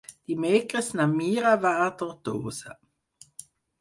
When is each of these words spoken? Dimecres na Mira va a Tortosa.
Dimecres 0.29 0.87
na 1.01 1.05
Mira 1.11 1.51
va 1.67 1.73
a 1.83 1.85
Tortosa. 2.01 2.75